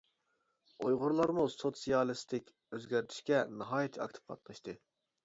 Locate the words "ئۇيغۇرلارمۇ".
0.85-1.43